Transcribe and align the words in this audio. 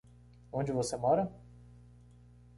Onde 0.51 0.71
você 0.73 0.97
mora? 0.97 1.31